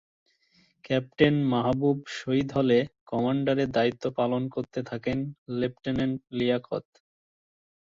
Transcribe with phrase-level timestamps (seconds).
[0.85, 2.77] Captain Mahbub Shahid হলে
[3.07, 5.17] কমান্ডারের দায়িত্ব পালন করতে থাকেন
[5.59, 6.85] লেফটেন্যান্ট লিয়াকত।